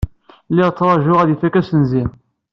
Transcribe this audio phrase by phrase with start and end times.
[0.49, 2.03] Lliɣ ttṛajuɣ ad ifak assenzi.